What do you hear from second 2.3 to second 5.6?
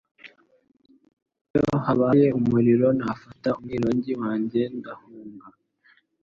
umuriro, nafata umwironge wanjye ndahunga.